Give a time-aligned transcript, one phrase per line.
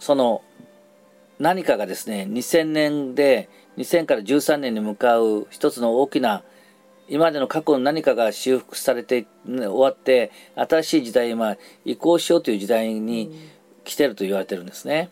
[0.00, 0.42] その
[1.38, 6.42] 何かがですね2000年で2000から13年に向かう一つの大きな
[7.08, 13.50] 今までの過去の何かが修復されて、ね、終わって新しい時代に今移行しようという時代に
[13.84, 15.10] 来てると言われてるんですね。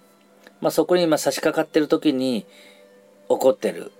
[0.60, 2.46] まあ、そこに今差し掛かってる時に
[3.28, 3.92] 起こってる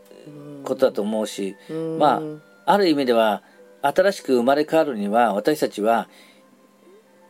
[0.64, 1.56] ことだと思うし、
[1.98, 2.22] ま
[2.66, 3.42] あある意味では
[3.82, 6.08] 新しく生まれ変わるには私たちは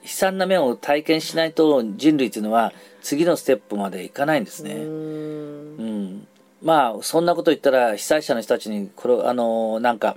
[0.03, 2.73] 悲惨な面を体験しないと人類というのは
[3.03, 4.75] 次のステップまでいかないんですね。
[4.75, 6.27] うん。
[6.63, 10.17] まあそんなこと言ったら被災者の人たちにこれあのなんか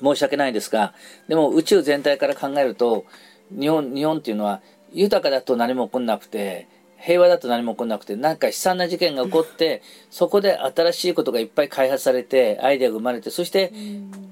[0.00, 0.94] 申し訳ないですが
[1.28, 3.04] でも宇宙全体から考えると
[3.50, 4.60] 日本日本っていうのは
[4.92, 6.68] 豊かだと何も起こんなくて
[6.98, 13.72] 平和だと何も起こんなくてなんか悲惨な事件が起こってそこで新しいことがいっぱい開発されてアイデアが生まれてそして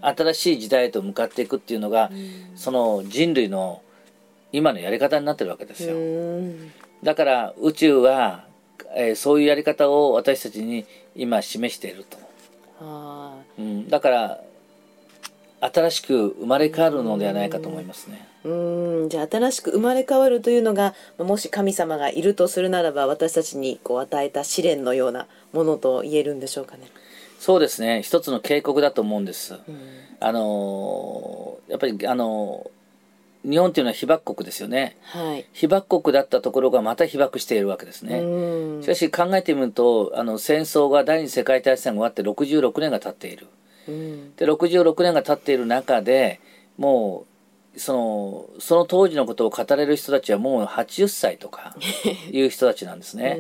[0.03, 2.11] 新しい時代へと向かっていくっていうのが
[2.55, 3.83] その人類の
[4.53, 5.97] 今のやり方になってるわけですよ。
[7.03, 8.45] だから宇宙は、
[8.95, 10.85] えー、そういうやり方を私たちに
[11.15, 12.19] 今示していると。
[13.59, 14.41] うん、だから
[15.61, 18.27] 新しく生まれ変わるのではないかと思いますね。
[18.45, 26.87] うんじゃあ新しく生まれ変わるというのがもし神様がいるとするならば私たちにこう与えた試練のようなものと言えるんでしょうかね。
[27.41, 29.55] そうですね一つの警告だと思うんです。
[29.55, 29.61] うん、
[30.21, 32.71] あのやっぱりあの
[33.49, 38.21] 日本というのは被爆国ですよね、はい、被爆国だったところがまた被爆しているわけですね。
[38.83, 43.47] しかし考えてみるとあの戦争が第二次世界大戦が終わって66年が経っている、
[44.37, 46.41] で66年が経っている中で
[46.77, 47.27] も
[47.75, 51.75] うそのその当時のことを語れる人たちはもう80歳とか
[52.31, 53.39] いう人たちなんですね、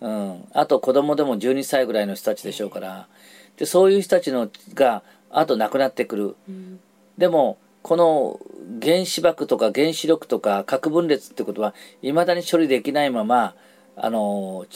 [0.00, 3.08] うん、うん、あと子供でも12歳ぐらいの人たちでしょうから。
[3.56, 6.80] でそういう人たちのがあと亡くなってくる、うん、
[7.18, 8.40] でもこの
[8.82, 13.54] 原子爆とか原子力とか核分裂ってことはいまだに処理できないまま
[13.96, 14.66] あの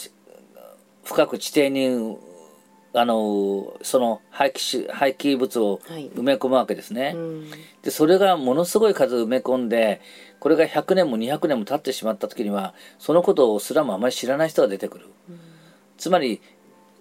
[1.03, 2.17] 深く地底に
[2.97, 10.01] あのその廃棄廃棄物を埋め込むわけですね、はいうん、でそれがものすごい数埋め込んで
[10.39, 15.39] これが100年も200年も経ってしまった時にはそのことをすらもあまり知らない人が出てくる、うん、
[15.97, 16.41] つまり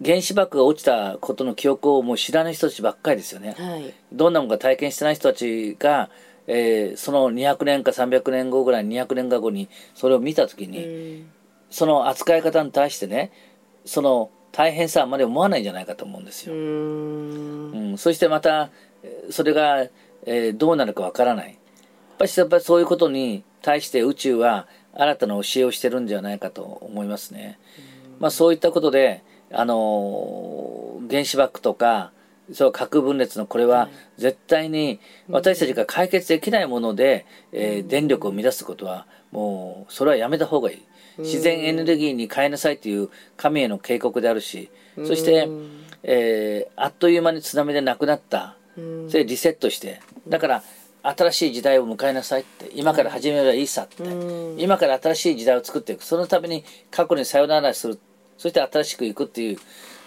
[0.02, 6.10] 原子爆が落ちたことの記憶をもう知らない人たちばっかりですよね、はい、どんなものか体験してない人たちが、
[6.46, 11.30] えー、その200年か300年後ぐらい200年後にそれを見た時に、うん、
[11.70, 13.30] その扱い方に対してね
[13.84, 16.54] その大変さあまり思わないんじゃないかと思うんですよ。
[16.54, 18.70] うんうん、そしてまた
[19.30, 19.88] それが、
[20.26, 21.48] えー、どうなるかわからない。
[21.48, 21.56] やっ
[22.18, 27.58] ぱりやっぱりそういうことに対して宇宙は新たな教えをしてるんじゃないかと思いますね。
[28.20, 32.12] まあそういったことであの原子爆とか
[32.52, 33.88] そう核分裂のこれは
[34.18, 40.82] 絶対に私たちが解決できないもので、えー、電力を乱すことはもうそれはやめた方がいい。
[41.18, 44.68] 自然エネルギーに変えなさいという神への警告であるし
[45.06, 45.48] そして、
[46.02, 48.56] えー、あっという間に津波で亡くなった。
[49.08, 50.00] それリセットして。
[50.28, 50.62] だから
[51.02, 52.70] 新しい時代を迎えなさいって。
[52.74, 54.02] 今から始めればいいさって。
[54.58, 56.04] 今から新しい時代を作っていく。
[56.04, 57.98] そのために過去にさよならする
[58.38, 59.58] そして新しくいくっていう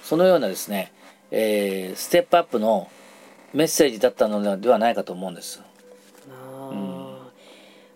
[0.03, 0.91] そのようなですね、
[1.31, 2.89] えー、ステップアップの
[3.53, 5.61] メッセージだったのではないかと思うんです。
[6.29, 7.17] あうん、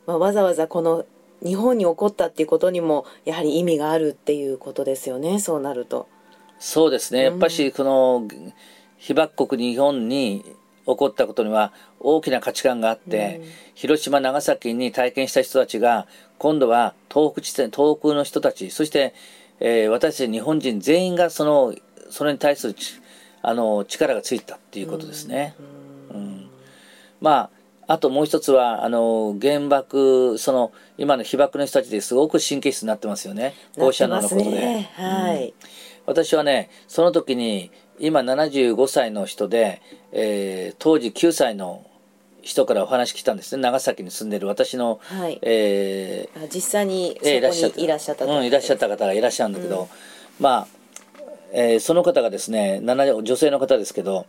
[0.06, 1.06] まあ、わざわざこの
[1.44, 6.08] 日本に起こったっていうことにもやはり意味があるっていうことですよねそうなると。
[6.60, 8.28] そうですねやっぱしこの
[8.98, 10.44] 被爆国日本に
[10.86, 19.14] 起こったことには大きな価値観があって、うん、広島長崎に体験した人たちが今度は東北地点東北の人たちそして
[19.62, 21.74] えー、私たち日本人全員がその
[22.10, 22.76] それに対する
[23.44, 25.56] あの力がついたっていうことですね。
[26.10, 26.50] うん、うん、
[27.22, 27.50] ま
[27.88, 33.54] ああともう一つはあの原爆その今の被爆の人たちですごく神経質になってますよね。
[33.78, 35.54] 放射能のことで、ね、はい、うん、
[36.08, 41.86] 私はねその時に今75歳の人で、えー、当時9歳の
[42.42, 43.62] 人からお話来たんですね。
[43.62, 45.40] 長崎に住んでる私の、はい。
[45.42, 48.26] えー、実際にそこにいらっしゃった。
[48.26, 49.88] うん、いらっしゃった方がいらっしゃるんだけど、うん、
[50.40, 50.68] まあ、
[51.54, 54.26] えー、その方がですね女性の方ですけど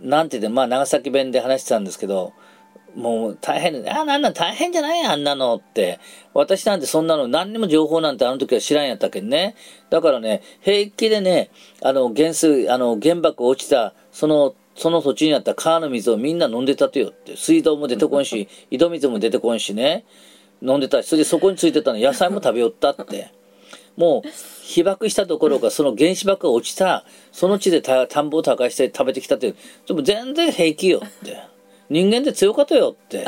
[0.00, 2.32] なんて言ってまあ長崎弁で話してたんですけど
[2.96, 6.00] もう大変、あ、なんなん大変じゃないあんなのって。
[6.32, 9.54] 私なんてそんなの何にも情報なんてあの時は知らんやったけんね。
[9.90, 11.50] だからね、平気でね、
[11.82, 17.36] あの原水、あの原爆落ちた、そのその土地にあった川の水をみんな飲んでたとよって。
[17.36, 20.04] 水道も出てこんし、 井戸水も出てこんしね。
[20.62, 23.30] 飲んでたし、それでそこについてたの野菜も食べよったって。
[23.96, 24.28] もう、
[24.62, 29.54] 被爆したところが、その原子爆が落ちた、その地で田んぼを耕して食べてきたって、
[29.86, 31.38] でも全然平気よって。
[31.88, 33.26] 人間で強かったよって。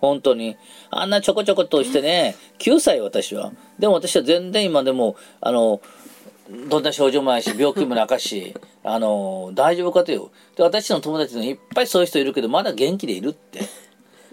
[0.00, 0.56] 本当に。
[0.90, 3.52] あんなちょこちょことしてね、9歳私は。
[3.78, 5.80] でも私は全然今でも、あの、
[6.68, 8.54] どんな症状もないし、病気もなかし、
[8.84, 10.30] あの、大丈夫かとよ。
[10.56, 13.60] で、私の友達にいっぱいそういう人いるけど、まだ元気でいるって。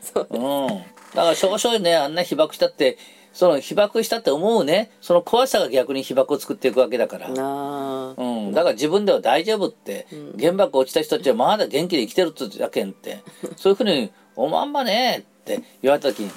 [0.02, 0.68] そううん。
[0.68, 2.98] だから少々ね、あんな被爆したって、
[3.34, 7.30] その被爆したって思うね、その怖さが逆に被爆を作っていくわけだから。
[7.30, 10.08] うん、だから自分では大丈夫って、
[10.38, 13.20] 原爆落ちた人たちはまだ元気で生きてるってだけんって、
[13.56, 16.32] そういうふうに、おまんまねって言われた時に、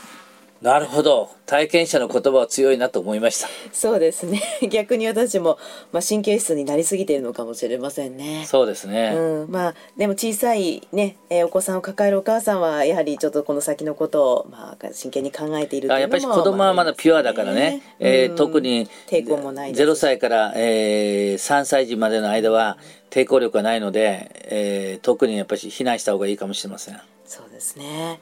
[0.65, 3.49] なるほど、体験者の言葉は強いなと思いました。
[3.71, 4.41] そうですね
[4.71, 5.59] 逆に私も、
[5.93, 8.47] まあ、神経質になりすぎているのかもしれませんね。
[8.47, 9.13] そうですね。
[9.15, 22.79] うん、まあでも小さいね、えーお子さんを抱えるお母さんはやはりちょっとこの先のことを、まあ、真剣に考えているというのもあやっぱり子供はまだピュアだからね、えーうん特に抵抗もないです0歳から、えー3歳児までの間は
[23.11, 26.99] 抵抗力がないので、えー特にやっぱり避難した方がいいかもしれません。
[27.27, 28.21] そうですね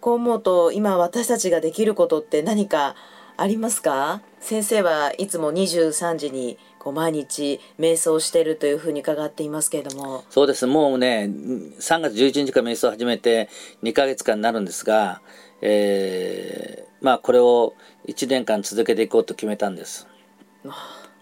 [0.00, 2.94] こう思うと今私たちができることって何か
[3.36, 4.22] ありますか？
[4.40, 10.24] 先生はいつも23時にこう毎日瞑想してるというふうに伺っていますけれども。
[10.30, 10.66] そうです。
[10.66, 13.48] もうね3月11日から瞑想を始めて
[13.82, 15.20] 2ヶ月間になるんですが、
[15.60, 17.74] えーまあこれを
[18.08, 20.06] 1年間続けていこうと決めたんです。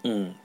[0.03, 0.35] うん。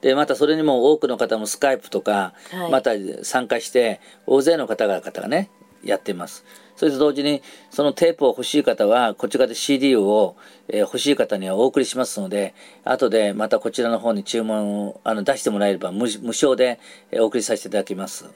[0.00, 2.70] でまたそれにも多くの方もスカイプとか、はい。
[2.72, 2.90] また
[3.22, 5.48] 参加して大勢の方々がね
[5.82, 6.44] やっています。
[6.76, 10.36] それと同時にそのテープを欲しい方はこちらで CD を、
[10.68, 16.78] えー欲しい方にはお送りしますので後でまたこちらの方に注文をあの出してもらえれば無無償で
[17.10, 18.26] えーお送りさせていただきます、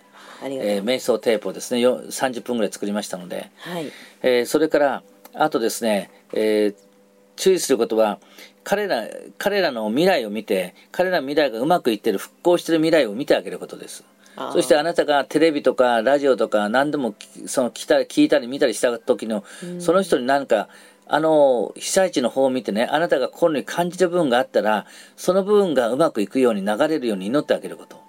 [0.43, 3.93] ありがとう、えー瞑想テープをですねよ30分ぐらい作りましたので、はい。
[4.23, 5.03] えーそれから
[5.35, 6.91] あとですね、えー
[7.37, 8.19] 注意することは
[8.65, 9.07] 彼ら
[9.39, 14.05] 彼らの未来を見て彼らの未来がうまくいってる復興してる未来を見てあげることです
[14.53, 19.45] そしてあなたがテレビとかラジオとか何でもきその来た聞いたり見たりした時の
[19.79, 20.69] その人に何か
[21.07, 28.01] あの被災地の方を見てねあなたが心に感じる部分があったらその部分がうまくいくように流れるように祈ってあげること。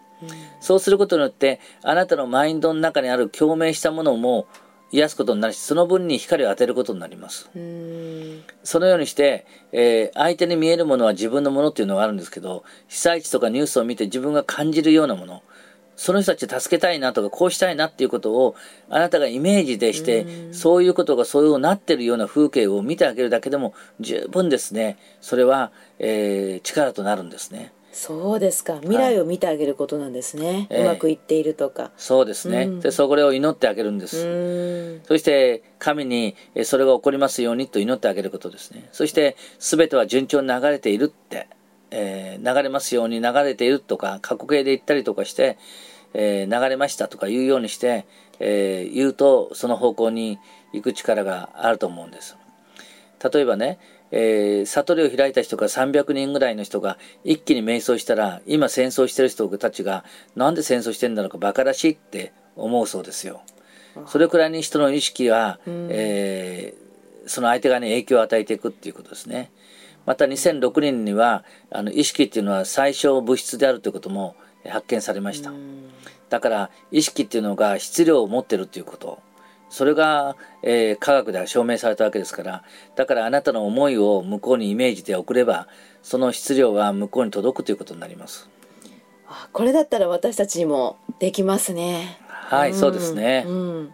[0.59, 4.45] そうすることによってあなたのマインドの中にある共鳴したものも
[4.91, 7.49] 癒すことになるしその分に光を当てることになります。
[7.55, 8.43] うーん。
[8.63, 15.41] そのようにして、えー相手に見えるものは自分のものっていうのがあるんですけど被災地とかニュースを見て自分が感じるようなもの
[15.95, 18.55] その人たちを助けたいなとかこうしたいなっていうことを
[18.89, 24.97] あなたがイメージでしてそういうことがそうなってるような風景を見てあげるだけでも十分ですね。
[25.21, 27.73] それは、えー力となるんですね。
[27.93, 28.79] そうですか。
[28.79, 30.83] 未来を見てあげることなんですね、ええ。
[30.83, 31.91] うまくいっているとか。
[31.97, 32.79] そうですね、うん。
[32.79, 38.87] でそれを祈ってあげるんでうす、そして神にえーそれが起こりますようにと祈ってあげることですね。
[38.91, 41.47] そして全ては順調に流れているって、
[41.91, 45.57] えー流れますように流れているとか過去形で言ったりとかして、
[46.13, 48.05] えー流れましたとか言うようにして、
[48.39, 50.39] えー言うとその方向に
[50.73, 52.37] 行く力があると思うんです。
[53.31, 53.77] 例えばね、
[54.11, 60.03] えー悟りを開いた人が300人ぐらいの人が一気に瞑想したら今戦争してる人たちが
[60.35, 63.41] なんで戦争してんだろうかバカらしいって思うそうですよ。
[64.07, 66.81] それくらいに人の意識は、えー
[67.27, 69.51] その相手側に影響を与えていくっていうことですね。
[70.05, 74.35] また2006年にはあの意識っていうのは最小物質であるということも
[74.67, 75.51] 発見されました。
[76.29, 79.19] だから意識っていうのが質量を持ってるっていうこと。
[79.69, 82.63] それが、えー科学では証明されたわけですから。
[82.95, 85.67] だからあなたの思いを向こうにイメージで送れば
[86.01, 88.49] その質量は向こうに届くということになります。
[89.27, 92.17] あこれだったら私たちにもできますね。
[92.27, 93.93] はい、そうですね、うん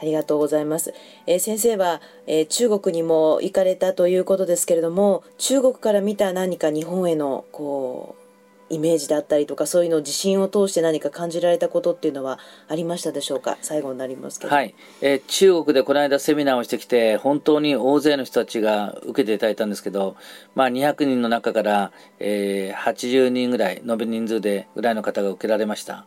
[0.00, 0.94] ありがとうございます、
[1.26, 8.22] えー先生は、えー中国にも行かれたということですけれども中国から見た何か日本へのこう
[8.70, 12.38] イメージだったりとかそういうのを自信を通して何か感じられたことっていうのは
[12.68, 13.56] ありましたでしょうか？
[13.62, 14.54] 最後になりますけど。
[14.54, 20.16] はい、えー中国でこの間セミナーをしてきて本当に大勢の人たちが受けていただいたんですけど、
[20.54, 26.04] まあ、200人の中から、えー80人ぐらい延べ人数でぐらいの方が受けられました。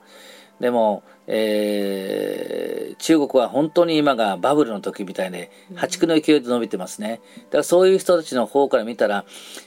[0.61, 7.19] でも、えー中国は本当に今がバブルの時みたいで破竹の勢いで伸びてますね。
[7.45, 9.25] だからそういう人たちの方から見たら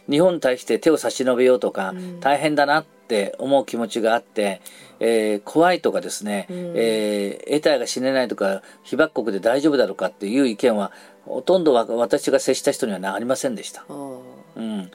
[0.09, 4.61] 日本に対して手を差し伸べようとか、大変だなって思う気持ちがあって、
[5.01, 10.93] えー怖いとかですね、えー得体が死ねないとか被爆国で大丈夫だろうかっていう意見は
[11.25, 13.85] ほとんどわ私が接した人にはなありませんでした。
[13.89, 14.91] うん、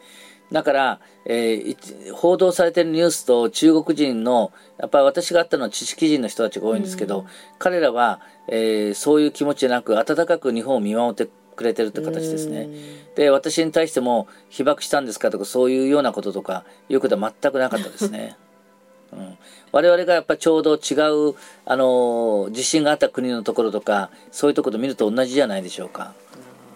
[0.52, 1.78] だから、えーい
[2.12, 7.26] 報道されているニュースと中国人のやっぱり私があったのは知識人の人たちが多いんですけど、
[7.60, 12.70] 彼らは、えーそういう気持ちじゃなく温かく日本を見守ってくれてるって形ですね。
[13.16, 18.38] で私に対しても被爆したんですかとかそういうようなこととかいうことは全くなかったですね。
[19.12, 19.38] うん、
[19.72, 20.94] 我々がやっぱちょうど違
[21.32, 26.14] う、あの地震があった国のところとかそういうところと見ると同じじゃないでしょうか。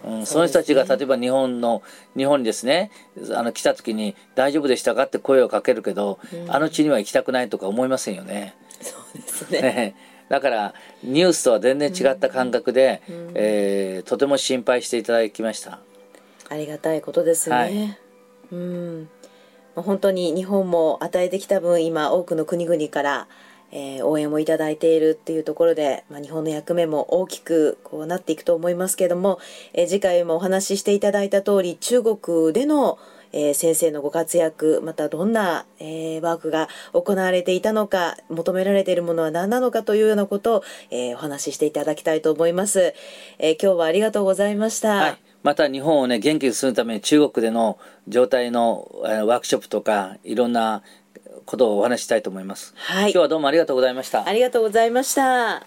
[0.06, 1.82] うん、その人たちが例えば日本の
[2.16, 2.90] 日本にですね
[3.34, 8.54] あの来た時に「大丈夫でしたか?」って声をかけるけど、うん、あの地には行きたくないとか思いませんよね。
[8.80, 9.96] そうですね
[10.28, 15.80] だからニュースとは全然違った感覚で、うん、えー、とても心配していただきました。
[16.48, 17.56] ありがたいことですね。
[17.56, 17.98] はい、
[18.52, 19.08] うん
[19.74, 23.28] 本当に日本も与えてきた分今多くの国々から
[23.74, 29.40] えー、応援をいただいているっていうところで、まあ、日本の役目も大きくこうなっていくと思いますけれども、
[29.74, 32.98] えー、次回もお話ししていただいた通り中国での
[33.36, 42.94] えー、先生のご活躍またどんな、えー、ワークが行われていたのか求められているものは何なのかというようなことを、えー、お話ししていただきたいと思います、
[43.40, 47.76] え今日はありがとうございました、はい、また日本をね元気にするために中国での
[48.06, 50.84] 状態の、えワークショップとかいろんな
[51.44, 52.74] ことをお話したいと思います。
[52.76, 53.10] はい。
[53.10, 54.26] 今日はどうもありがとうございました。
[54.26, 55.66] ありがとうございました。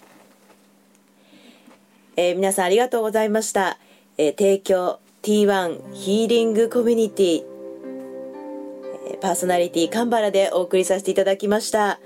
[2.16, 3.78] えー、皆さんありがとうございました。
[4.16, 7.44] えー、提供 T1 ヒーリングコミュニティ、
[9.10, 12.00] えー、パーソナリティカンバラでお送りさせていただきました。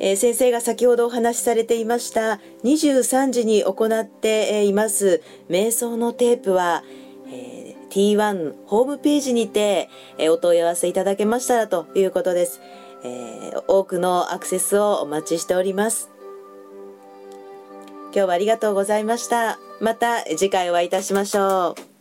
[0.00, 6.82] えー、先生が先ほどお話しされていました23時に行っています瞑想のテープは、
[7.28, 9.88] えー、T1 ホームページにて、
[10.18, 12.60] えー、お問い合わせいただけましたらということです。
[13.04, 16.10] えー、多くのアクセスをお待ちしております。
[18.14, 19.58] 今日はありがとうございました。
[19.80, 21.93] また次回お会いいたしましょう。